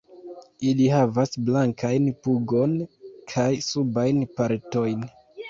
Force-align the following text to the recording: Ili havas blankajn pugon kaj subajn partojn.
Ili 0.69 0.85
havas 0.93 1.37
blankajn 1.49 2.07
pugon 2.23 2.73
kaj 3.35 3.47
subajn 3.69 4.27
partojn. 4.41 5.07